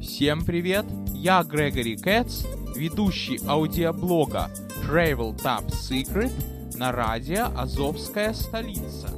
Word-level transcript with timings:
Всем 0.00 0.44
привет! 0.44 0.84
Я 1.14 1.42
Грегори 1.42 1.96
Кэтс, 1.96 2.44
ведущий 2.74 3.40
аудиоблога 3.46 4.50
Travel 4.82 5.36
Top 5.36 5.66
Secret 5.68 6.30
на 6.76 6.92
радио 6.92 7.46
«Азовская 7.56 8.34
столица». 8.34 9.08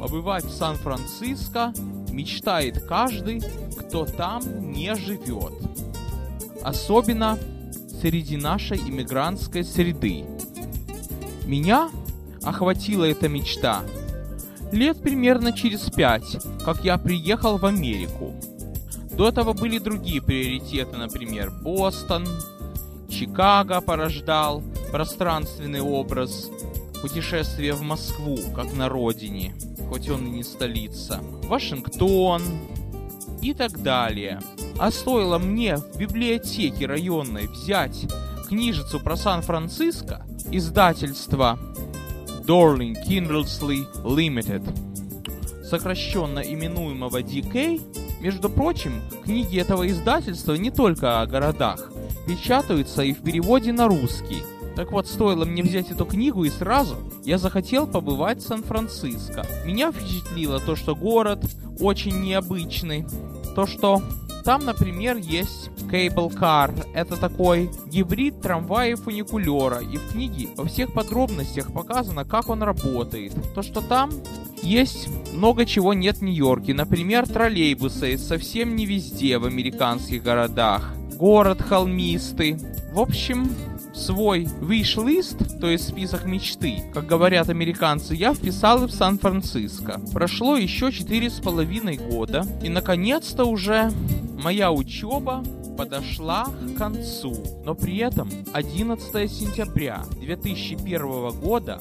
Побывать 0.00 0.44
в 0.44 0.50
Сан-Франциско 0.50 1.72
мечтает 2.10 2.82
каждый, 2.84 3.42
кто 3.78 4.06
там 4.06 4.42
не 4.70 4.94
живет. 4.94 5.52
Особенно 6.62 7.38
среди 8.00 8.36
нашей 8.36 8.78
иммигрантской 8.78 9.64
среды. 9.64 10.24
Меня 11.44 11.90
охватила 12.42 13.04
эта 13.04 13.28
мечта 13.28 13.82
лет 14.72 15.02
примерно 15.02 15.52
через 15.52 15.90
пять, 15.90 16.38
как 16.64 16.84
я 16.84 16.98
приехал 16.98 17.58
в 17.58 17.66
Америку. 17.66 18.34
До 19.12 19.28
этого 19.28 19.52
были 19.52 19.78
другие 19.78 20.22
приоритеты, 20.22 20.96
например, 20.96 21.50
Бостон, 21.50 22.26
Чикаго 23.08 23.80
порождал 23.80 24.62
пространственный 24.92 25.80
образ, 25.80 26.50
путешествие 27.02 27.72
в 27.72 27.82
Москву, 27.82 28.38
как 28.54 28.72
на 28.74 28.88
родине, 28.88 29.54
хоть 29.88 30.08
он 30.08 30.26
и 30.26 30.30
не 30.30 30.44
столица, 30.44 31.20
Вашингтон 31.44 32.42
и 33.42 33.54
так 33.54 33.82
далее. 33.82 34.40
А 34.78 34.90
стоило 34.90 35.38
мне 35.38 35.76
в 35.76 35.96
библиотеке 35.98 36.86
районной 36.86 37.46
взять 37.48 38.06
книжицу 38.48 39.00
про 39.00 39.16
Сан-Франциско, 39.16 40.24
издательства 40.50 41.58
Dorling 42.46 42.96
Kindersley 43.06 43.86
Limited, 44.04 45.64
сокращенно 45.64 46.40
именуемого 46.40 47.22
DK, 47.22 47.99
между 48.20 48.50
прочим, 48.50 49.02
книги 49.24 49.58
этого 49.58 49.88
издательства 49.88 50.54
не 50.54 50.70
только 50.70 51.20
о 51.20 51.26
городах, 51.26 51.90
печатаются 52.26 53.02
и 53.02 53.12
в 53.12 53.22
переводе 53.22 53.72
на 53.72 53.88
русский. 53.88 54.42
Так 54.76 54.92
вот, 54.92 55.06
стоило 55.08 55.44
мне 55.44 55.62
взять 55.62 55.90
эту 55.90 56.04
книгу 56.04 56.44
и 56.44 56.50
сразу 56.50 56.96
я 57.24 57.38
захотел 57.38 57.86
побывать 57.86 58.38
в 58.38 58.46
Сан-Франциско. 58.46 59.44
Меня 59.64 59.90
впечатлило 59.90 60.60
то, 60.60 60.76
что 60.76 60.94
город 60.94 61.44
очень 61.80 62.20
необычный, 62.20 63.06
то, 63.54 63.66
что 63.66 64.02
там, 64.50 64.64
например, 64.64 65.16
есть 65.16 65.70
Cable 65.88 66.34
Car. 66.34 66.74
Это 66.92 67.16
такой 67.16 67.70
гибрид 67.86 68.40
трамвая 68.40 68.90
и 68.90 68.94
фуникулера. 68.96 69.78
И 69.78 69.96
в 69.96 70.10
книге 70.10 70.48
во 70.56 70.64
всех 70.64 70.92
подробностях 70.92 71.72
показано, 71.72 72.24
как 72.24 72.48
он 72.48 72.64
работает. 72.64 73.32
То, 73.54 73.62
что 73.62 73.80
там 73.80 74.10
есть 74.60 75.06
много 75.32 75.64
чего 75.66 75.94
нет 75.94 76.16
в 76.16 76.22
Нью-Йорке. 76.22 76.74
Например, 76.74 77.28
троллейбусы 77.28 78.18
совсем 78.18 78.74
не 78.74 78.86
везде 78.86 79.38
в 79.38 79.44
американских 79.44 80.24
городах. 80.24 80.96
Город 81.14 81.62
холмистый. 81.62 82.56
В 82.90 82.98
общем, 82.98 83.48
свой 83.94 84.44
wish-list, 84.60 85.60
то 85.60 85.68
есть 85.68 85.88
список 85.88 86.24
мечты, 86.24 86.82
как 86.92 87.06
говорят 87.06 87.48
американцы, 87.48 88.14
я 88.14 88.34
вписал 88.34 88.84
и 88.84 88.86
в 88.86 88.92
Сан-Франциско. 88.92 90.00
Прошло 90.12 90.56
еще 90.56 90.90
четыре 90.90 91.30
с 91.30 91.40
половиной 91.40 91.96
года, 91.96 92.46
и 92.62 92.68
наконец-то 92.68 93.44
уже 93.44 93.92
моя 94.42 94.72
учеба 94.72 95.44
подошла 95.76 96.44
к 96.44 96.76
концу. 96.76 97.34
Но 97.64 97.74
при 97.74 97.98
этом 97.98 98.28
11 98.52 99.30
сентября 99.30 100.04
2001 100.20 101.30
года 101.40 101.78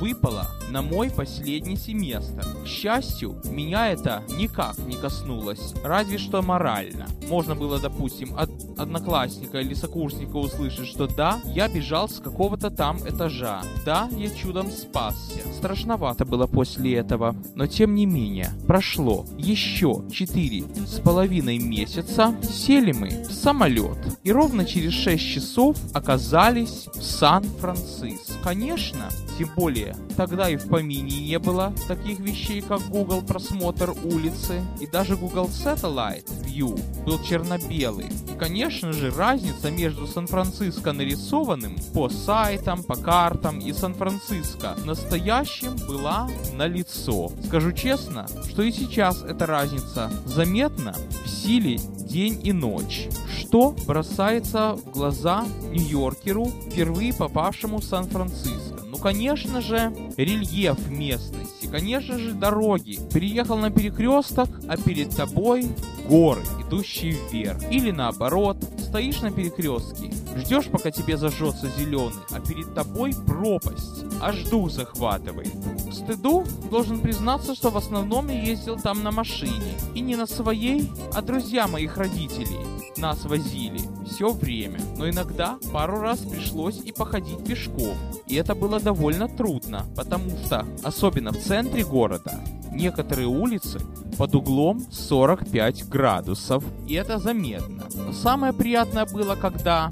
выпало 0.00 0.46
на 0.70 0.82
мой 0.82 1.10
последний 1.10 1.76
семестр. 1.76 2.44
К 2.64 2.66
счастью, 2.66 3.40
меня 3.44 3.90
это 3.92 4.22
никак 4.38 4.78
не 4.78 4.96
коснулось, 4.96 5.74
разве 5.84 6.18
что 6.18 6.42
морально. 6.42 7.06
Можно 7.28 7.54
было, 7.54 7.78
допустим, 7.78 8.34
от 8.36 8.50
одноклассника 8.76 9.60
или 9.60 9.74
сокурсника 9.74 10.36
услышать, 10.36 10.86
что 10.86 11.06
да, 11.06 11.40
я 11.44 11.68
бежал 11.68 12.08
с 12.08 12.18
какого-то 12.18 12.70
там 12.70 12.98
этажа, 13.06 13.62
да, 13.84 14.08
я 14.16 14.30
чудом 14.30 14.70
спасся. 14.70 15.40
Страшновато 15.56 16.24
было 16.24 16.46
после 16.46 16.96
этого, 16.96 17.36
но 17.54 17.66
тем 17.66 17.94
не 17.94 18.06
менее, 18.06 18.50
прошло 18.66 19.24
еще 19.38 20.02
четыре 20.12 20.64
с 20.86 21.00
половиной 21.00 21.58
месяца, 21.58 22.34
сели 22.42 22.92
мы 22.92 23.08
в 23.08 23.32
самолет 23.32 23.98
и 24.22 24.32
ровно 24.32 24.64
через 24.64 24.92
6 24.92 25.22
часов 25.22 25.76
оказались 25.92 26.88
в 26.94 27.02
Сан-Франциско. 27.02 28.32
Конечно, 28.42 29.08
тем 29.38 29.50
более, 29.56 29.96
тогда 30.16 30.48
и 30.48 30.56
в 30.56 30.68
помине 30.68 31.20
не 31.20 31.38
было 31.38 31.72
таких 31.88 32.18
вещей, 32.20 32.60
как 32.60 32.80
Google 32.88 33.22
просмотр 33.22 33.94
улицы 34.04 34.62
и 34.80 34.86
даже 34.86 35.16
Google 35.16 35.46
Satellite 35.46 36.28
View 36.44 36.78
был 37.04 37.22
черно-белый. 37.22 38.06
И, 38.32 38.38
конечно 38.38 38.63
же, 38.70 39.10
разница 39.10 39.70
между 39.70 40.06
Сан-Франциско 40.06 40.92
нарисованным 40.92 41.76
по 41.92 42.08
сайтам, 42.08 42.82
по 42.82 42.96
картам 42.96 43.58
и 43.58 43.72
Сан-Франциско 43.72 44.76
настоящим 44.84 45.76
была 45.88 46.28
налицо. 46.54 47.30
Скажу 47.46 47.72
честно, 47.72 48.26
что 48.48 48.62
и 48.62 48.72
сейчас 48.72 49.22
эта 49.22 49.46
разница 49.46 50.10
заметна 50.26 50.94
в 51.24 51.28
силе 51.28 51.78
день 51.98 52.40
и 52.44 52.52
ночь, 52.52 53.08
что 53.38 53.74
бросается 53.86 54.74
в 54.74 54.90
глаза 54.90 55.44
Нью-Йоркеру, 55.72 56.46
впервые 56.46 57.12
попавшему 57.12 57.78
в 57.78 57.84
Сан-Франциско. 57.84 58.82
Ну, 58.86 58.98
конечно 58.98 59.60
же, 59.60 59.92
рельеф 60.16 60.88
местности, 60.88 61.66
конечно 61.66 62.18
же, 62.18 62.32
дороги. 62.32 63.00
Приехал 63.12 63.56
на 63.58 63.70
перекресток, 63.70 64.48
а 64.68 64.76
перед 64.76 65.14
тобой 65.14 65.66
горы, 66.08 66.42
идущие 66.66 67.16
вверх. 67.30 67.62
Или 67.70 67.90
наоборот, 67.90 68.56
стоишь 68.78 69.20
на 69.20 69.30
перекрестке, 69.30 70.12
ждешь, 70.36 70.68
пока 70.68 70.90
тебе 70.90 71.16
зажжется 71.16 71.68
зеленый, 71.78 72.22
а 72.30 72.40
перед 72.40 72.74
тобой 72.74 73.14
пропасть. 73.26 74.04
Аж 74.20 74.44
дух 74.44 74.70
захватывает. 74.70 75.52
К 75.88 75.92
стыду 75.92 76.44
должен 76.70 77.00
признаться, 77.00 77.54
что 77.54 77.70
в 77.70 77.76
основном 77.76 78.28
я 78.28 78.42
ездил 78.42 78.78
там 78.78 79.02
на 79.02 79.10
машине. 79.10 79.74
И 79.94 80.00
не 80.00 80.16
на 80.16 80.26
своей, 80.26 80.90
а 81.14 81.22
друзья 81.22 81.66
моих 81.66 81.96
родителей 81.96 82.58
нас 82.96 83.24
возили 83.24 83.80
все 84.06 84.32
время. 84.32 84.80
Но 84.96 85.08
иногда 85.08 85.58
пару 85.72 86.00
раз 86.00 86.20
пришлось 86.20 86.78
и 86.78 86.92
походить 86.92 87.44
пешком. 87.44 87.96
И 88.26 88.36
это 88.36 88.54
было 88.54 88.80
довольно 88.80 89.28
трудно, 89.28 89.86
потому 89.96 90.30
что, 90.44 90.66
особенно 90.82 91.32
в 91.32 91.38
центре 91.38 91.84
города, 91.84 92.40
некоторые 92.72 93.28
улицы 93.28 93.80
под 94.16 94.34
углом 94.34 94.84
45 94.90 95.88
градусов. 95.88 96.64
И 96.86 96.94
это 96.94 97.18
заметно. 97.18 97.84
Но 97.94 98.12
самое 98.12 98.52
приятное 98.52 99.06
было, 99.06 99.34
когда 99.34 99.90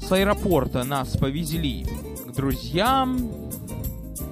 с 0.00 0.10
аэропорта 0.12 0.84
нас 0.84 1.16
повезли 1.16 1.86
к 2.26 2.32
друзьям. 2.32 3.30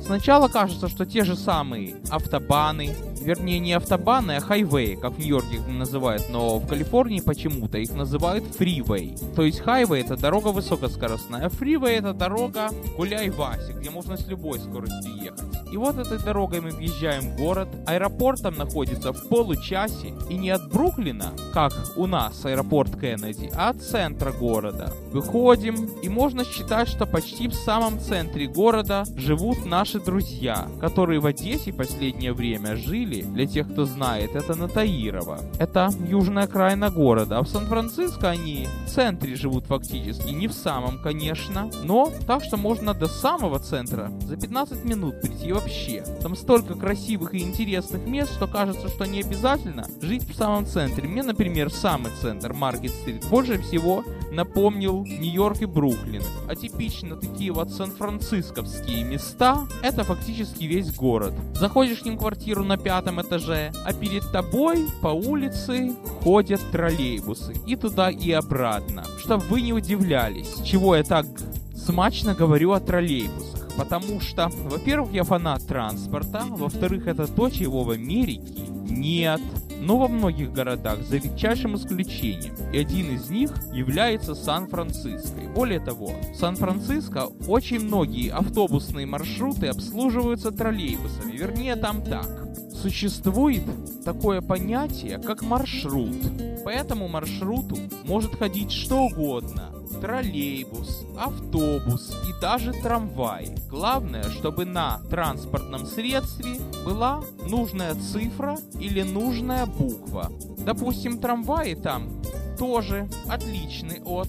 Сначала 0.05 0.49
кажется, 0.49 0.89
что 0.89 1.07
те 1.07 1.25
же 1.25 1.37
самые 1.37 1.95
автобаны, 2.11 2.97
вернее 3.21 3.61
не 3.61 3.75
автобаны, 3.75 4.33
а 4.33 4.41
хайвей, 4.41 4.97
как 4.97 5.13
в 5.13 5.19
Нью-Йорке 5.19 5.57
их 5.57 5.69
называют, 5.69 6.25
но 6.31 6.59
в 6.59 6.67
Калифорнии 6.67 7.21
почему-то 7.21 7.79
их 7.79 7.93
называют 7.93 8.45
фривей. 8.57 9.17
То 9.37 9.43
есть 9.43 9.61
хайвей 9.61 10.01
это 10.01 10.17
дорога 10.17 10.49
высокоскоростная, 10.49 11.47
а 11.47 11.49
фривей 11.49 11.99
это 11.99 12.13
дорога 12.13 12.71
гуляй-васи, 12.97 13.75
где 13.79 13.91
можно 13.91 14.17
с 14.17 14.27
любой 14.27 14.59
скоростью 14.59 15.15
ехать. 15.23 15.50
И 15.71 15.77
вот 15.77 15.99
этой 15.99 16.19
дорогой 16.19 16.61
мы 16.61 16.71
въезжаем 16.71 17.23
в 17.23 17.37
город, 17.37 17.69
аэропорт 17.87 18.43
там 18.43 18.57
находится 18.57 19.13
в 19.13 19.29
получасе, 19.29 20.13
и 20.29 20.35
не 20.35 20.51
от 20.51 20.69
Бруклина, 20.69 21.33
как 21.53 21.73
у 21.97 22.07
нас 22.07 22.45
аэропорт 22.45 22.99
Кеннеди, 23.01 23.51
а 23.55 23.71
от 23.71 23.83
центра 23.83 24.33
города. 24.33 24.93
Выходим, 25.13 25.87
и 26.03 26.09
можно 26.09 26.45
считать, 26.45 26.89
что 26.89 27.07
почти 27.07 27.49
в 27.49 27.55
самом 27.55 28.01
центре 28.01 28.47
города 28.47 29.05
живут 29.17 29.65
наши 29.65 30.01
друзья, 30.01 30.69
которые 30.81 31.21
в 31.21 31.27
Одессе 31.27 31.73
последнее 31.73 32.33
время 32.33 32.77
жили, 32.77 33.23
для 33.23 33.47
тех, 33.47 33.71
кто 33.71 33.85
знает, 33.85 34.35
это 34.35 34.55
на 34.55 34.69
Таирова. 34.69 35.41
Это 35.59 35.91
южная 36.07 36.45
окраина 36.45 36.91
города, 36.91 37.39
а 37.39 37.43
в 37.43 37.49
Сан-Франциско 37.49 38.29
они 38.31 38.67
в 38.87 38.91
центре 38.91 39.37
живут 39.37 39.67
фактически, 39.67 40.31
не 40.31 40.49
в 40.49 40.53
самом, 40.53 41.01
конечно, 41.03 41.71
но 41.85 42.11
так 42.27 42.43
что 42.43 42.57
можно 42.57 42.95
до 42.95 43.07
самого 43.07 43.59
центра 43.59 44.11
за 44.23 44.37
15 44.37 44.85
минут 44.85 45.21
прийти 45.21 45.53
вообще. 45.61 46.05
Там 46.23 46.37
столько 46.37 46.75
красивых 46.75 47.35
и 47.35 47.41
интересных 47.41 48.07
мест, 48.07 48.33
что 48.33 48.47
кажется, 48.47 48.89
что 48.89 49.05
не 49.05 49.21
обязательно 49.21 49.87
жить 50.01 50.29
в 50.29 50.35
самом 50.35 50.67
центре. 50.67 51.09
Мне, 51.09 51.23
например, 51.23 51.71
самый 51.71 52.13
центр, 52.21 52.53
Маркет-стрит, 52.53 53.27
больше 53.29 53.61
всего 53.63 54.05
напомнил 54.33 55.05
Нью-Йорк 55.05 55.63
и 55.63 55.67
Бруклин. 55.67 56.23
А 56.49 56.55
типично 56.55 57.17
такие 57.17 57.53
вот 57.53 57.71
сан-францисковские 57.71 59.05
места, 59.05 59.67
это 59.83 60.05
фактически 60.05 60.65
весь 60.65 60.95
город. 60.95 61.35
Заходишь 61.55 62.01
к 62.01 62.05
ним 62.05 62.17
в 62.17 62.21
квартиру 62.21 62.65
на 62.65 62.77
пятом 62.77 63.21
этаже, 63.21 63.73
а 63.85 63.93
перед 63.93 64.31
тобой 64.33 64.87
по 65.03 65.09
улице 65.09 65.95
ходят 66.23 66.61
троллейбусы. 66.71 67.55
И 67.67 67.77
туда, 67.77 68.11
и 68.11 68.31
обратно. 68.33 69.05
Чтобы 69.19 69.45
вы 69.45 69.61
не 69.63 69.73
удивлялись, 69.73 70.55
чего 70.65 70.97
я 70.97 71.03
так 71.03 71.27
смачно 71.75 72.35
говорю 72.35 72.73
о 72.73 72.81
троллейбусах. 72.81 73.60
Потому 73.77 74.21
что, 74.21 74.51
во-первых, 74.65 75.13
я 75.13 75.25
фанат 75.25 75.67
транспорта, 75.67 76.45
во-вторых, 76.49 77.07
это 77.07 77.27
то, 77.27 77.49
чего 77.51 77.85
в 77.85 77.91
Америке 77.91 78.67
нет. 78.89 79.41
но 79.81 79.97
во 79.97 80.09
многих 80.09 80.53
городах 80.53 81.03
за 81.03 81.17
редчайшим 81.17 81.75
исключением, 81.77 82.55
и 82.73 82.79
один 82.79 83.15
из 83.15 83.31
них 83.31 83.51
является 83.73 84.35
Сан-Франциско. 84.35 85.41
Более 85.55 85.81
того, 85.81 86.13
в 86.33 86.37
Сан-Франциско 86.37 87.29
очень 87.49 87.81
многие 87.81 88.31
автобусные 88.31 89.07
маршруты 89.07 89.69
обслуживаются 89.69 90.51
троллейбусами, 90.51 91.33
вернее 91.33 91.77
там 91.77 92.05
так. 92.05 92.49
Существует 92.73 93.63
такое 94.05 94.41
понятие, 94.41 95.19
как 95.19 95.43
маршрут. 95.43 96.17
По 96.65 96.69
этому 96.69 97.09
маршруту 97.09 97.77
может 98.05 98.35
ходить 98.37 98.71
что 98.71 99.05
угодно, 99.05 99.71
троллейбус, 100.01 101.07
автобус 101.19 102.13
и 102.29 102.41
даже 102.41 102.73
трамвай. 102.73 103.55
Главное, 103.69 104.25
чтобы 104.31 104.65
на 104.65 104.99
транспортном 105.11 105.87
средстве 105.87 106.57
была 106.85 107.23
нужная 107.49 107.95
цифра 107.95 108.59
или 108.79 109.03
нужная 109.03 109.67
буква. 109.67 110.31
Допустим, 110.59 111.19
трамваи 111.19 111.75
там 111.75 112.23
тоже 112.59 113.09
отличны 113.29 114.01
от 114.05 114.29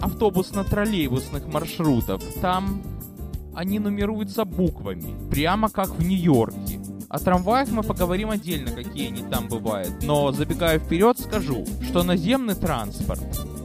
автобусно-троллейбусных 0.00 1.46
маршрутов. 1.52 2.22
Там 2.40 2.82
они 3.54 3.78
нумеруются 3.78 4.44
буквами, 4.44 5.14
прямо 5.30 5.68
как 5.68 5.90
в 5.90 6.02
Нью-Йорке. 6.02 6.80
О 7.08 7.18
трамваях 7.18 7.70
мы 7.70 7.82
поговорим 7.82 8.30
отдельно, 8.30 8.70
какие 8.70 9.08
они 9.08 9.22
там 9.22 9.48
бывают. 9.48 10.02
Но 10.02 10.30
забегая 10.30 10.78
вперед, 10.78 11.18
скажу, 11.18 11.66
что 11.82 12.04
наземный 12.04 12.54
транспорт 12.54 13.20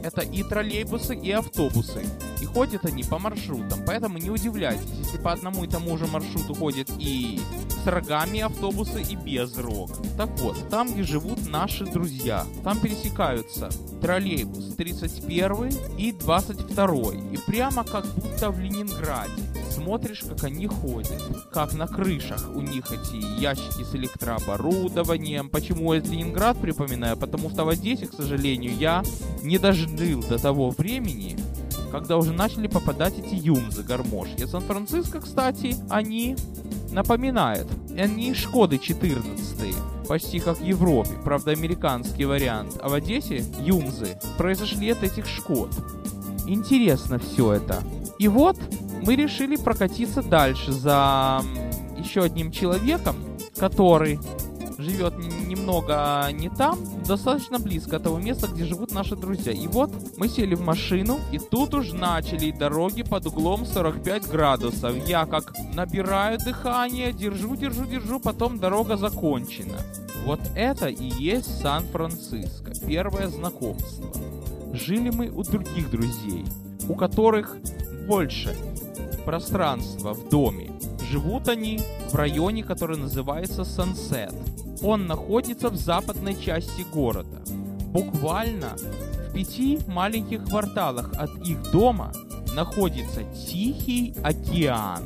это 0.06 0.20
и 0.20 0.42
троллейбусы, 0.42 1.14
и 1.14 1.32
автобусы. 1.32 2.04
И 2.40 2.44
ходят 2.44 2.84
они 2.84 3.02
по 3.02 3.18
маршрутам, 3.18 3.80
поэтому 3.84 4.18
не 4.18 4.30
удивляйтесь, 4.30 4.88
если 4.98 5.18
по 5.18 5.32
одному 5.32 5.64
и 5.64 5.68
тому 5.68 5.96
же 5.98 6.06
маршруту 6.06 6.54
ходят 6.54 6.88
и 6.98 7.40
с 7.82 7.86
рогами 7.86 8.40
автобусы, 8.40 9.02
и 9.02 9.16
без 9.16 9.56
рог. 9.58 9.90
Так 10.16 10.30
вот, 10.40 10.68
там, 10.68 10.92
где 10.92 11.02
живут 11.02 11.48
наши 11.48 11.84
друзья, 11.84 12.44
там 12.62 12.80
пересекаются 12.80 13.68
троллейбус 14.00 14.76
31 14.76 15.72
и 15.98 16.12
22. 16.12 16.94
И 17.32 17.36
прямо 17.46 17.84
как 17.84 18.06
будто 18.14 18.50
в 18.50 18.60
Ленинграде 18.60 19.45
смотришь, 19.76 20.22
как 20.28 20.44
они 20.44 20.66
ходят, 20.66 21.22
как 21.52 21.74
на 21.74 21.86
крышах 21.86 22.50
у 22.54 22.60
них 22.60 22.90
эти 22.90 23.40
ящики 23.40 23.84
с 23.84 23.94
электрооборудованием. 23.94 25.50
Почему 25.50 25.92
я 25.92 26.00
Ленинград 26.00 26.58
припоминаю? 26.60 27.16
Потому 27.16 27.50
что 27.50 27.64
в 27.64 27.68
Одессе, 27.68 28.06
к 28.06 28.14
сожалению, 28.14 28.74
я 28.76 29.02
не 29.42 29.58
дожил 29.58 30.22
до 30.22 30.38
того 30.38 30.70
времени, 30.70 31.36
когда 31.90 32.16
уже 32.16 32.32
начали 32.32 32.66
попадать 32.66 33.18
эти 33.18 33.34
юмзы, 33.34 33.82
гармошки. 33.82 34.46
Сан-Франциско, 34.46 35.20
кстати, 35.20 35.76
они 35.88 36.36
напоминают. 36.90 37.68
Они 37.96 38.34
Шкоды 38.34 38.78
14 38.78 39.74
почти 40.06 40.38
как 40.38 40.58
в 40.58 40.64
Европе, 40.64 41.10
правда 41.24 41.50
американский 41.50 42.24
вариант, 42.24 42.78
а 42.80 42.88
в 42.88 42.94
Одессе 42.94 43.44
юмзы 43.58 44.18
произошли 44.38 44.90
от 44.90 45.02
этих 45.02 45.26
Шкод. 45.26 45.70
Интересно 46.46 47.18
все 47.18 47.54
это. 47.54 47.82
И 48.18 48.28
вот 48.28 48.56
мы 49.06 49.14
решили 49.14 49.56
прокатиться 49.56 50.20
дальше 50.20 50.72
за 50.72 51.40
еще 51.96 52.24
одним 52.24 52.50
человеком, 52.50 53.16
который 53.56 54.18
живет 54.78 55.16
немного 55.46 56.28
не 56.32 56.50
там, 56.50 56.78
достаточно 57.06 57.58
близко 57.58 57.96
от 57.96 58.02
того 58.02 58.18
места, 58.18 58.48
где 58.48 58.64
живут 58.64 58.92
наши 58.92 59.16
друзья. 59.16 59.52
И 59.52 59.68
вот 59.68 59.90
мы 60.16 60.28
сели 60.28 60.54
в 60.54 60.60
машину, 60.60 61.20
и 61.32 61.38
тут 61.38 61.74
уж 61.74 61.92
начали 61.92 62.50
дороги 62.50 63.02
под 63.02 63.26
углом 63.26 63.64
45 63.64 64.28
градусов. 64.28 64.94
Я 65.08 65.24
как 65.26 65.54
набираю 65.72 66.38
дыхание, 66.38 67.12
держу, 67.12 67.56
держу, 67.56 67.86
держу, 67.86 68.20
потом 68.20 68.58
дорога 68.58 68.96
закончена. 68.96 69.78
Вот 70.24 70.40
это 70.56 70.88
и 70.88 71.08
есть 71.08 71.60
Сан-Франциско, 71.60 72.72
первое 72.86 73.28
знакомство. 73.28 74.10
Жили 74.72 75.10
мы 75.10 75.30
у 75.30 75.42
других 75.44 75.90
друзей, 75.90 76.44
у 76.88 76.96
которых 76.96 77.56
больше 78.06 78.54
пространства 79.24 80.14
в 80.14 80.28
доме. 80.28 80.70
Живут 81.10 81.48
они 81.48 81.80
в 82.10 82.14
районе, 82.14 82.62
который 82.62 82.96
называется 82.96 83.64
Сансет. 83.64 84.34
Он 84.82 85.06
находится 85.06 85.68
в 85.68 85.76
западной 85.76 86.40
части 86.40 86.84
города. 86.92 87.42
Буквально 87.92 88.76
в 89.28 89.32
пяти 89.34 89.78
маленьких 89.88 90.44
кварталах 90.44 91.12
от 91.18 91.30
их 91.46 91.70
дома 91.72 92.12
находится 92.54 93.22
Тихий 93.34 94.14
океан. 94.22 95.02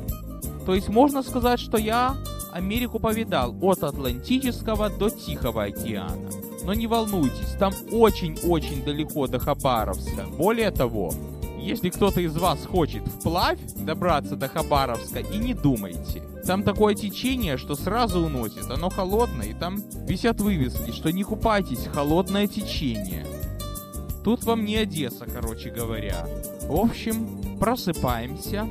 То 0.65 0.75
есть 0.75 0.89
можно 0.89 1.23
сказать, 1.23 1.59
что 1.59 1.77
я 1.77 2.15
Америку 2.51 2.99
повидал 2.99 3.55
от 3.61 3.83
Атлантического 3.83 4.89
до 4.89 5.09
Тихого 5.09 5.63
океана. 5.63 6.29
Но 6.63 6.73
не 6.73 6.85
волнуйтесь, 6.85 7.55
там 7.57 7.73
очень-очень 7.91 8.83
далеко 8.83 9.27
до 9.27 9.39
Хабаровска. 9.39 10.25
Более 10.37 10.69
того, 10.71 11.13
если 11.61 11.89
кто-то 11.89 12.21
из 12.21 12.35
вас 12.35 12.65
хочет 12.65 13.07
вплавь 13.07 13.59
добраться 13.75 14.35
до 14.35 14.47
Хабаровска, 14.47 15.19
и 15.19 15.37
не 15.37 15.53
думайте. 15.53 16.23
Там 16.45 16.63
такое 16.63 16.95
течение, 16.95 17.57
что 17.57 17.75
сразу 17.75 18.19
уносит. 18.19 18.69
Оно 18.69 18.89
холодное, 18.89 19.47
и 19.47 19.53
там 19.53 19.83
висят 20.07 20.41
вывески, 20.41 20.91
что 20.91 21.11
не 21.11 21.23
купайтесь, 21.23 21.85
холодное 21.85 22.47
течение. 22.47 23.25
Тут 24.23 24.43
вам 24.43 24.65
не 24.65 24.77
Одесса, 24.77 25.25
короче 25.25 25.69
говоря. 25.69 26.27
В 26.63 26.75
общем, 26.75 27.57
просыпаемся. 27.59 28.67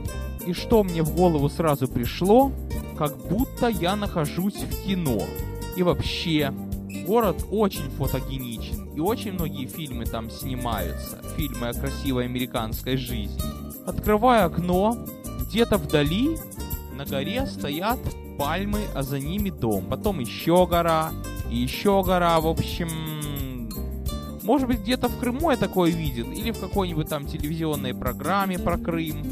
И 0.46 0.52
что 0.52 0.82
мне 0.82 1.02
в 1.02 1.14
голову 1.14 1.48
сразу 1.48 1.86
пришло, 1.86 2.50
как 2.96 3.16
будто 3.28 3.68
я 3.68 3.94
нахожусь 3.96 4.54
в 4.54 4.86
кино. 4.86 5.22
И 5.76 5.82
вообще, 5.82 6.52
город 7.06 7.44
очень 7.50 7.90
фотогеничен. 7.90 8.79
И 9.00 9.02
очень 9.02 9.32
многие 9.32 9.64
фильмы 9.64 10.04
там 10.04 10.28
снимаются. 10.28 11.22
Фильмы 11.34 11.68
о 11.68 11.72
красивой 11.72 12.26
американской 12.26 12.98
жизни. 12.98 13.40
Открываю 13.86 14.48
окно, 14.48 14.94
где-то 15.40 15.78
вдали 15.78 16.36
на 16.94 17.06
горе 17.06 17.46
стоят 17.46 17.98
пальмы, 18.38 18.80
а 18.94 19.02
за 19.02 19.18
ними 19.18 19.48
дом. 19.48 19.86
Потом 19.86 20.20
еще 20.20 20.66
гора, 20.66 21.12
и 21.50 21.56
еще 21.56 22.02
гора. 22.04 22.38
В 22.40 22.46
общем, 22.46 22.90
может 24.42 24.68
быть, 24.68 24.80
где-то 24.80 25.08
в 25.08 25.18
Крыму 25.18 25.50
я 25.50 25.56
такое 25.56 25.90
видел, 25.90 26.30
или 26.30 26.50
в 26.50 26.60
какой-нибудь 26.60 27.08
там 27.08 27.26
телевизионной 27.26 27.94
программе 27.94 28.58
про 28.58 28.76
Крым. 28.76 29.24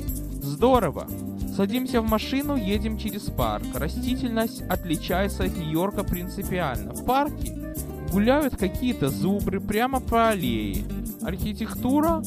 Здорово. 0.43 1.07
Садимся 1.55 2.01
в 2.01 2.09
машину, 2.09 2.57
едем 2.57 2.97
через 2.97 3.25
парк. 3.25 3.67
Растительность 3.75 4.63
отличается 4.63 5.45
от 5.45 5.55
Нью-Йорка 5.59 6.05
принципиально. 6.05 6.95
В 6.95 7.05
парке 7.05 7.68
гуляют 8.11 8.57
какие-то 8.57 9.09
зубры 9.09 9.61
прямо 9.61 10.01
по 10.01 10.29
аллее. 10.29 10.85
Архитектура 11.23 12.23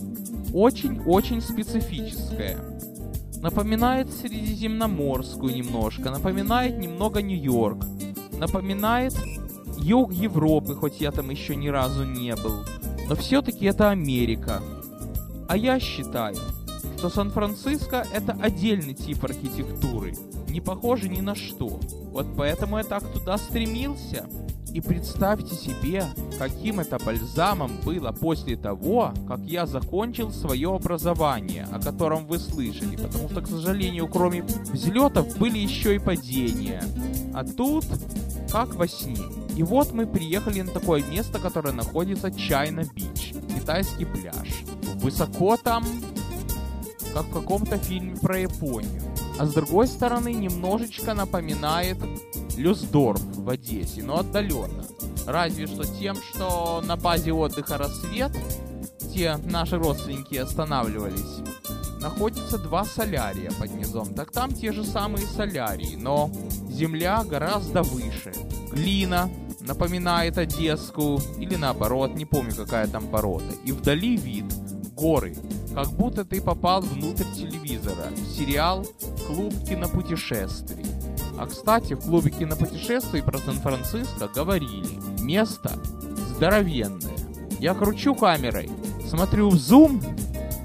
очень-очень 0.54 1.42
специфическая. 1.42 2.57
Напоминает 3.42 4.11
Средиземноморскую 4.11 5.56
немножко, 5.56 6.11
напоминает 6.11 6.78
немного 6.78 7.21
Нью-Йорк, 7.21 7.85
напоминает 8.33 9.16
юг 9.80 10.14
Европы, 10.14 10.76
хоть 10.76 11.02
я 11.02 11.11
там 11.11 11.30
еще 11.31 11.56
ни 11.56 11.69
разу 11.69 12.04
не 12.04 12.35
был. 12.35 12.64
Но 13.09 13.16
все-таки 13.16 13.66
это 13.66 13.90
Америка. 13.90 14.61
А 15.47 15.57
я 15.57 15.80
считаю, 15.80 16.35
что 16.97 17.09
Сан-Франциско 17.09 18.06
это 18.14 18.38
отдельный 18.40 18.94
тип 18.94 19.23
архитектуры, 19.23 20.14
не 20.47 20.61
похожий 20.61 21.09
ни 21.09 21.21
на 21.21 21.33
что. 21.33 21.80
Вот 22.11 22.28
поэтому 22.38 22.78
я 22.78 22.83
так 22.83 23.04
туда 23.11 23.38
стремился. 23.40 24.28
И 24.73 24.80
представьте 24.80 25.54
себе, 25.54 26.06
каким 26.37 26.80
это 26.80 26.97
бальзамом 26.97 27.71
было 27.83 28.13
после 28.13 28.56
того, 28.56 29.13
как 29.28 29.42
я 29.42 29.66
закончил 29.66 30.31
свое 30.31 30.73
образование, 30.73 31.68
о 31.71 31.80
котором 31.80 32.25
вы 32.25 32.40
слышали, 32.40 32.95
потому 32.95 33.30
что, 33.30 33.42
к 33.42 33.47
сожалению, 33.47 34.07
кроме 34.07 34.44
взлетов 34.44 35.37
были 35.37 35.57
еще 35.57 35.95
и 35.95 35.99
падения. 35.99 36.81
А 37.33 37.44
тут, 37.44 37.85
как 38.49 38.75
во 38.75 38.87
сне. 38.87 39.18
И 39.57 39.63
вот 39.63 39.92
мы 39.92 40.07
приехали 40.07 40.61
на 40.61 40.71
такое 40.71 41.04
место, 41.04 41.40
которое 41.40 41.73
находится 41.73 42.31
Чайна 42.31 42.83
Бич, 42.95 43.33
китайский 43.54 44.06
пляж. 44.06 44.63
Высоко 44.95 45.57
там, 45.57 45.83
как 47.13 47.25
в 47.25 47.33
каком-то 47.33 47.78
фильме 47.78 48.16
про 48.16 48.40
Японию. 48.40 49.01
А 49.37 49.45
с 49.45 49.54
другой 49.54 49.87
стороны, 49.87 50.33
немножечко 50.33 51.13
напоминает 51.13 51.97
Люсдорф 52.57 53.21
в 53.21 53.49
Одессе, 53.49 54.03
но 54.03 54.19
отдаленно. 54.19 54.85
Разве 55.25 55.67
что 55.67 55.85
тем, 55.85 56.15
что 56.15 56.81
на 56.85 56.95
базе 56.95 57.31
отдыха 57.33 57.77
«Рассвет», 57.77 58.31
где 59.01 59.37
наши 59.37 59.77
родственники 59.77 60.35
останавливались, 60.35 61.41
находится 61.99 62.57
два 62.57 62.85
солярия 62.85 63.51
под 63.51 63.73
низом. 63.75 64.13
Так 64.13 64.31
там 64.31 64.51
те 64.53 64.71
же 64.71 64.83
самые 64.83 65.25
солярии, 65.27 65.95
но 65.95 66.31
земля 66.69 67.23
гораздо 67.23 67.83
выше. 67.83 68.33
Глина 68.71 69.29
напоминает 69.61 70.37
Одесскую, 70.37 71.19
или 71.37 71.55
наоборот, 71.55 72.15
не 72.15 72.25
помню 72.25 72.55
какая 72.55 72.87
там 72.87 73.07
порода. 73.07 73.53
И 73.65 73.71
вдали 73.71 74.17
вид 74.17 74.45
горы, 74.95 75.35
как 75.75 75.89
будто 75.91 76.25
ты 76.25 76.41
попал 76.41 76.81
внутрь 76.81 77.25
телевизора 77.35 78.07
в 78.11 78.37
сериал 78.37 78.85
«Клуб 79.27 79.53
кинопутешествий». 79.67 80.81
А 81.42 81.48
кстати, 81.48 81.95
в 81.95 82.02
клубе 82.02 82.30
кинопутешествий 82.30 83.24
про 83.24 83.40
Сан-Франциско 83.40 84.28
говорили, 84.28 85.00
Место 85.24 85.71
здоровенное. 86.36 87.18
Я 87.60 87.74
кручу 87.74 88.14
камерой, 88.14 88.69
смотрю 89.10 89.50
в 89.50 89.56
зум. 89.56 90.04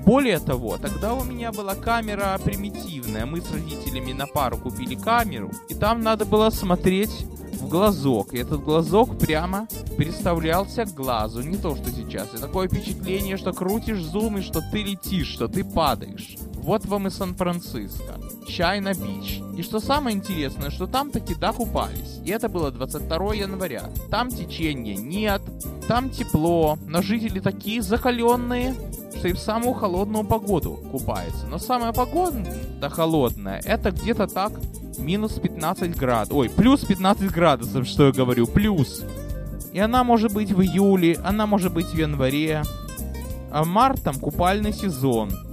Более 0.05 0.39
того, 0.39 0.77
тогда 0.77 1.15
у 1.15 1.25
меня 1.25 1.51
была 1.51 1.75
камера 1.75 2.39
примитивная. 2.45 3.25
Мы 3.25 3.41
с 3.41 3.51
родителями 3.51 4.13
на 4.13 4.27
пару 4.27 4.59
купили 4.59 4.97
камеру, 4.97 5.51
и 5.71 5.75
там 5.75 6.03
надо 6.03 6.27
было 6.27 6.51
смотреть 6.51 7.25
в 7.55 7.69
глазок. 7.69 8.35
И 8.35 8.39
этот 8.39 8.63
глазок 8.63 9.19
прямо 9.19 9.69
представлялся 9.97 10.85
к 10.85 10.93
глазу, 10.93 11.41
не 11.41 11.57
то 11.57 11.75
что 11.75 11.91
сейчас. 11.91 12.35
И 12.35 12.39
такое 12.39 12.69
впечатление, 12.69 13.39
что 13.39 13.55
крутишь 13.55 14.03
зум 14.03 14.37
и 14.37 14.43
что 14.43 14.61
ты 14.61 14.83
летишь, 14.83 15.29
что 15.29 15.49
ты 15.49 15.65
падаешь. 15.65 16.37
Вот 16.67 16.85
вам 16.85 17.07
и 17.07 17.11
Сан-Франциско. 17.11 18.19
Чай 18.49 18.81
на 18.81 18.93
бич. 18.93 19.41
И 19.57 19.63
что 19.63 19.79
самое 19.79 20.17
интересное, 20.17 20.71
что 20.71 20.89
там 20.89 21.13
таки 21.13 21.33
да 21.37 21.53
купались. 21.53 22.19
И 22.25 22.31
это 22.33 22.49
было 22.49 22.73
22 22.73 23.35
января. 23.35 23.85
Там 24.11 24.31
течения 24.31 24.97
нет, 24.97 25.41
там 25.87 26.11
тепло, 26.11 26.77
но 26.89 27.03
жители 27.03 27.39
такие 27.39 27.83
закаленные, 27.83 28.75
что 29.17 29.29
и 29.29 29.33
в 29.33 29.39
самую 29.39 29.75
холодную 29.75 30.25
погоду 30.25 30.81
купаются. 30.91 31.47
Но 31.47 31.59
самая 31.59 31.93
погода 31.93 32.45
холодная, 32.91 33.61
это 33.65 33.93
где-то 33.93 34.27
так 34.27 34.51
минус 34.99 35.35
15 35.35 35.97
градусов. 35.97 36.37
Ой, 36.37 36.51
плюс 36.51 36.85
15 36.85 37.31
градусов, 37.31 37.87
что 37.87 38.07
я 38.07 38.13
говорю, 38.13 38.49
плюс. 38.49 39.05
И 39.73 39.79
она 39.79 40.03
может 40.03 40.35
быть 40.35 40.51
в 40.51 40.61
июле, 40.61 41.17
она 41.23 41.47
может 41.47 41.73
быть 41.73 41.87
в 41.87 41.97
январе. 41.97 42.65
А 43.53 43.65
март 43.65 44.03
там 44.03 44.17
купальный 44.17 44.73
сезон. 44.73 45.46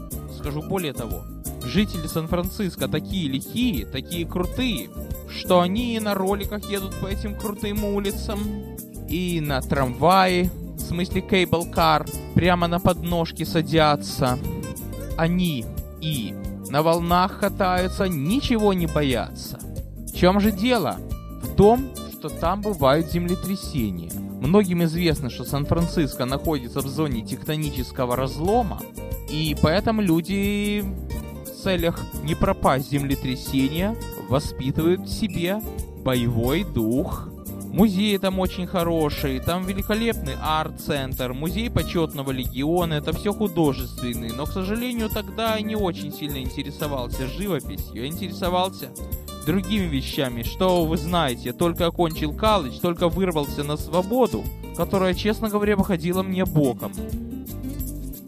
Скажу 0.43 0.61
более 0.61 0.91
того, 0.91 1.23
жители 1.63 2.05
Сан-Франциско 2.05 2.89
такие 2.89 3.29
лихие, 3.29 3.85
такие 3.85 4.27
крутые, 4.27 4.89
что 5.29 5.61
они 5.61 5.97
на 6.01 6.15
роликах 6.15 6.69
едут 6.69 6.99
по 6.99 7.05
этим 7.05 7.33
крутым 7.39 7.85
улицам, 7.85 8.39
и 9.07 9.39
на 9.39 9.61
трамвае, 9.61 10.51
в 10.75 10.81
смысле 10.81 11.21
кейбл-кар, 11.21 12.05
прямо 12.35 12.67
на 12.67 12.81
подножке 12.81 13.45
садятся. 13.45 14.37
Они 15.17 15.65
и 16.01 16.35
на 16.69 16.83
волнах 16.83 17.39
катаются, 17.39 18.09
ничего 18.09 18.73
не 18.73 18.87
боятся. 18.87 19.59
В 20.09 20.13
чем 20.13 20.41
же 20.41 20.51
дело? 20.51 20.97
В 21.41 21.55
том, 21.55 21.87
что 22.11 22.27
там 22.27 22.59
бывают 22.59 23.09
землетрясения. 23.09 24.11
Многим 24.41 24.83
известно, 24.83 25.29
что 25.29 25.45
Сан-Франциско 25.45 26.25
находится 26.25 26.81
в 26.81 26.87
зоне 26.87 27.21
тектонического 27.21 28.17
разлома, 28.17 28.81
и 29.33 29.55
поэтому 29.59 30.03
люди 30.03 30.85
в 31.43 31.63
целях 31.63 31.99
не 32.23 32.35
пропасть 32.35 32.91
землетрясения 32.91 33.95
воспитывают 34.29 35.01
в 35.01 35.09
себе 35.09 35.59
боевой 36.05 36.63
дух. 36.63 37.29
Музей 37.71 38.15
там 38.19 38.37
очень 38.37 38.67
хороший, 38.67 39.39
там 39.39 39.65
великолепный 39.65 40.35
арт-центр, 40.39 41.33
музей 41.33 41.71
почетного 41.71 42.29
легиона, 42.29 42.93
это 42.93 43.11
все 43.11 43.33
художественный, 43.33 44.31
но, 44.31 44.45
к 44.45 44.51
сожалению, 44.51 45.09
тогда 45.09 45.55
я 45.55 45.63
не 45.63 45.75
очень 45.75 46.13
сильно 46.13 46.37
интересовался 46.37 47.25
живописью, 47.25 48.03
я 48.03 48.05
интересовался 48.05 48.91
другими 49.47 49.87
вещами, 49.87 50.43
что 50.43 50.85
вы 50.85 50.97
знаете, 50.97 51.45
я 51.45 51.53
только 51.53 51.87
окончил 51.87 52.37
колледж, 52.37 52.79
только 52.79 53.09
вырвался 53.09 53.63
на 53.63 53.77
свободу, 53.77 54.43
которая, 54.77 55.15
честно 55.15 55.49
говоря, 55.49 55.75
выходила 55.75 56.21
мне 56.21 56.45
боком. 56.45 56.91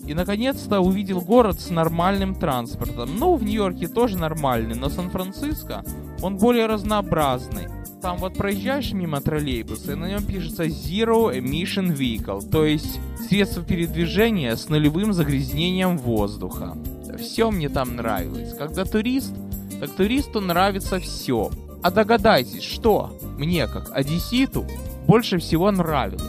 И 0.08 0.14
наконец-то 0.14 0.80
увидел 0.80 1.22
город 1.22 1.60
с 1.60 1.70
нормальным 1.70 2.36
транспортом. 2.36 3.18
Ну, 3.18 3.36
в 3.36 3.44
Нью-Йорке 3.44 3.88
тоже 3.88 4.18
нормальный, 4.18 4.76
но 4.76 4.90
Сан-Франциско, 4.90 5.84
он 6.22 6.38
более 6.38 6.68
разнообразный. 6.68 7.68
Там 8.02 8.18
вот 8.18 8.36
проезжаешь 8.36 8.94
мимо 8.94 9.20
троллейбуса, 9.20 9.94
и 9.94 9.96
на 9.96 10.08
нем 10.08 10.24
пишется 10.24 10.66
Zero 10.66 11.36
Emission 11.36 11.96
Vehicle, 11.96 12.48
то 12.50 12.64
есть 12.64 13.00
средство 13.28 13.64
передвижения 13.64 14.56
с 14.56 14.70
нулевым 14.70 15.12
загрязнением 15.12 15.98
воздуха. 15.98 16.78
Все 17.18 17.50
мне 17.50 17.70
там 17.70 17.96
нравилось. 17.96 18.54
Когда 18.56 18.86
турист, 18.86 19.34
так 19.80 19.90
туристу 19.92 20.40
нравится 20.40 21.00
все. 21.00 21.50
А 21.82 21.92
догадайтесь, 21.92 22.64
что 22.64 23.18
мне, 23.38 23.68
как 23.68 23.90
одесситу, 23.92 24.66
больше 25.08 25.38
всего 25.40 25.72
нравилось? 25.72 26.22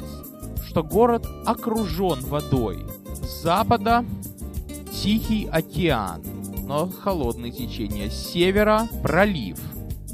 Что 0.66 0.82
город 0.82 1.26
окружен 1.44 2.20
водой. 2.20 2.78
Запада 3.46 4.04
Тихий 4.92 5.46
океан, 5.46 6.20
но 6.64 6.88
холодное 6.88 7.52
течение. 7.52 8.10
С 8.10 8.32
севера 8.32 8.88
пролив. 9.04 9.60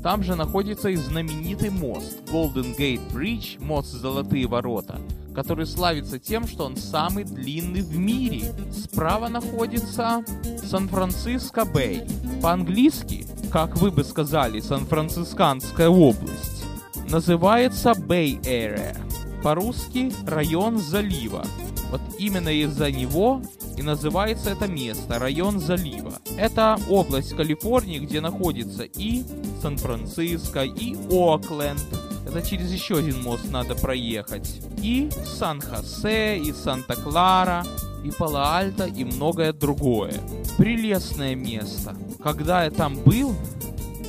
Там 0.03 0.23
же 0.23 0.35
находится 0.35 0.91
и 0.91 0.97
знаменитый 0.97 1.71
мост 1.71 2.19
Golden 2.31 2.77
Gate 2.77 3.01
Bridge, 3.11 3.57
мост 3.59 3.91
Золотые 3.91 4.47
ворота, 4.47 5.01
который 5.35 5.65
славится 5.65 6.19
тем, 6.19 6.47
что 6.47 6.67
он 6.67 6.77
самый 6.77 7.25
длинный 7.25 7.81
в 7.81 7.97
мире. 7.97 8.53
Справа 8.71 9.29
находится 9.29 10.23
Сан-Франциско 10.63 11.65
Бэй. 11.65 12.03
По-английски, 12.43 13.25
как 13.51 13.79
вы 13.79 13.91
бы 13.91 14.05
сказали, 14.05 14.61
Сан-Францисканская 14.61 15.89
область, 15.89 16.67
называется 17.09 17.93
Bay 17.93 18.39
Area. 18.43 18.95
По-русски 19.43 20.13
район 20.27 20.77
залива. 20.77 21.47
Вот 21.93 22.01
именно 22.19 22.49
из-за 22.49 22.91
него 22.91 23.43
и 23.77 23.83
называется 23.83 24.49
это 24.49 24.67
место 24.67 25.19
район 25.19 25.61
залива. 25.61 26.15
Это 26.39 26.79
область 26.89 27.37
Калифорнии, 27.37 27.99
где 27.99 28.23
находится 28.23 28.85
и 28.85 29.23
Сан-Франциско, 29.61 30.63
и 30.63 30.97
Окленд. 31.11 31.85
Это 32.27 32.41
через 32.41 32.73
еще 32.73 32.97
один 32.97 33.23
мост 33.23 33.45
надо 33.51 33.75
проехать. 33.75 34.63
И 34.83 35.11
Сан-Хосе, 35.39 36.39
и 36.39 36.51
Санта-Клара, 36.53 37.63
и 38.03 38.11
Пало-Альто, 38.11 38.87
и 38.87 39.05
многое 39.05 39.53
другое. 39.53 40.15
Прелестное 40.57 41.35
место. 41.35 41.95
Когда 42.23 42.65
я 42.65 42.71
там 42.71 42.95
был, 43.01 43.35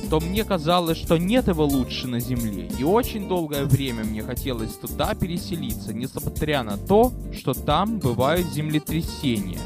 то 0.08 0.20
мне 0.20 0.44
казалось, 0.44 0.98
что 0.98 1.16
нет 1.16 1.48
его 1.48 1.64
лучше 1.64 2.06
на 2.06 2.20
Земле. 2.20 2.68
И 2.78 2.84
очень 2.84 3.28
долгое 3.28 3.64
время 3.64 4.04
мне 4.04 4.22
хотелось 4.22 4.74
туда 4.74 5.14
переселиться, 5.14 5.92
несмотря 5.92 6.62
на 6.62 6.76
то, 6.76 7.12
что 7.32 7.54
там 7.54 7.98
бывают 7.98 8.46
землетрясения. 8.48 9.60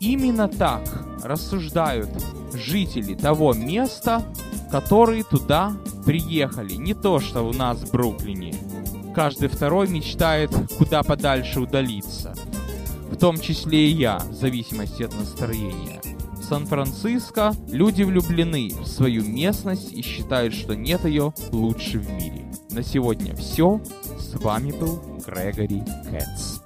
Именно 0.00 0.48
так 0.48 0.82
рассуждают 1.22 2.10
жители 2.52 3.14
того 3.14 3.54
места, 3.54 4.22
которые 4.70 5.24
туда 5.24 5.76
приехали. 6.04 6.74
Не 6.74 6.94
то, 6.94 7.20
что 7.20 7.42
у 7.42 7.52
нас 7.52 7.78
в 7.78 7.92
Бруклине. 7.92 8.54
Каждый 9.14 9.48
второй 9.48 9.88
мечтает 9.88 10.50
куда 10.76 11.02
подальше 11.02 11.60
удалиться. 11.60 12.34
В 13.10 13.16
том 13.16 13.38
числе 13.40 13.88
и 13.88 13.92
я, 13.92 14.18
в 14.18 14.34
зависимости 14.34 15.02
от 15.02 15.18
настроения. 15.18 16.00
Сан-Франциско 16.48 17.52
люди 17.68 18.02
влюблены 18.04 18.70
в 18.70 18.86
свою 18.86 19.24
местность 19.24 19.92
и 19.92 20.02
считают, 20.02 20.54
что 20.54 20.76
нет 20.76 21.04
ее 21.04 21.34
лучше 21.50 21.98
в 21.98 22.08
мире. 22.10 22.44
На 22.70 22.82
сегодня 22.82 23.34
все. 23.34 23.80
С 24.18 24.34
вами 24.34 24.70
был 24.70 25.02
Грегори 25.26 25.82
Кэтс. 26.10 26.60